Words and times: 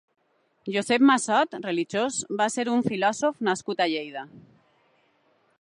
Josep 0.75 1.03
Massot 1.09 1.53
(religiós) 1.67 2.17
va 2.41 2.49
ser 2.57 2.67
un 2.79 2.83
filòsof 2.89 3.47
nascut 3.51 3.85
a 3.87 3.91
Lleida. 3.93 4.29